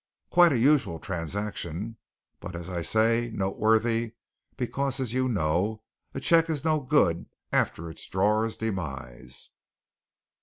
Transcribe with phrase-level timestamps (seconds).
[0.31, 1.95] "Quite a usual transaction,
[2.39, 4.15] but, as I say, noteworthy,
[4.57, 5.83] because, as you know,
[6.15, 9.51] a cheque is no good after its drawer's demise."